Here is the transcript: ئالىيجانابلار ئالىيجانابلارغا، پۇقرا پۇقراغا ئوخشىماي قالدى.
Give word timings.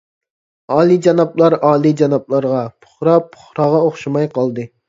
ئالىيجانابلار 0.75 1.55
ئالىيجانابلارغا، 1.69 2.65
پۇقرا 2.87 3.17
پۇقراغا 3.35 3.87
ئوخشىماي 3.87 4.31
قالدى. 4.41 4.71